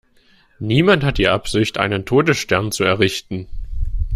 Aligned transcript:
Niemand 0.57 1.03
hat 1.03 1.19
die 1.19 1.27
Absicht, 1.27 1.77
einen 1.77 2.05
Todesstern 2.07 2.71
zu 2.71 2.83
errichten! 2.83 3.47